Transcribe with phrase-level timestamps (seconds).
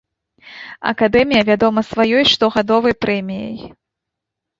[0.91, 3.57] Акадэмія вядома сваёй штогадовай прэміяй.